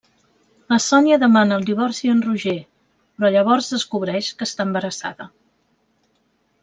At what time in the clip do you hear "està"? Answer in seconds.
4.51-4.67